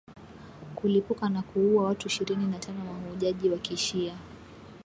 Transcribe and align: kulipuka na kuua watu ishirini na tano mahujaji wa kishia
kulipuka 0.75 1.29
na 1.29 1.41
kuua 1.41 1.83
watu 1.83 2.07
ishirini 2.07 2.47
na 2.47 2.59
tano 2.59 2.83
mahujaji 2.93 3.49
wa 3.49 3.57
kishia 3.57 4.17